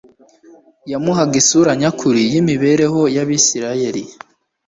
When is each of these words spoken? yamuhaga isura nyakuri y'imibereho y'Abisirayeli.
yamuhaga 0.91 1.35
isura 1.41 1.71
nyakuri 1.81 2.21
y'imibereho 2.31 3.01
y'Abisirayeli. 3.15 4.03